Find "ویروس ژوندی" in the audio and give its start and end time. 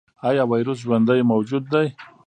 0.51-1.21